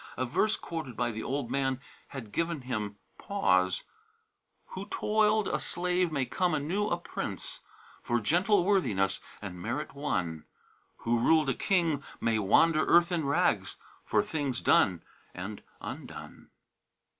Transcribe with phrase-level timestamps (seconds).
[0.17, 3.83] A verse quoted by the old man had given him pause:
[4.69, 7.59] "Who toiled a slave may come anew a prince
[8.01, 10.45] For gentle worthiness and merit won;
[11.05, 15.03] Who ruled a king may wander earth in rags For things done
[15.35, 16.49] and undone."